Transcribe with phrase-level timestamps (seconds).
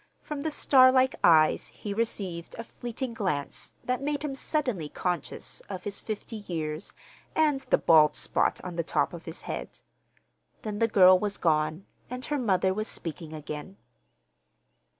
[0.23, 5.83] From the starlike eyes he received a fleeting glance that made him suddenly conscious of
[5.83, 6.91] his fifty years
[7.35, 9.81] and the bald spot on the top of his head.
[10.63, 13.77] Then the girl was gone, and her mother was speaking again.